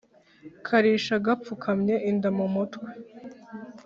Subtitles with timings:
[0.65, 2.89] Karisha gapfukamye.-Inda mu mutwe.